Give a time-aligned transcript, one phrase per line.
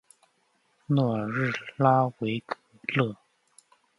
[0.87, 2.43] 诺尔日拉维
[2.95, 3.15] 勒。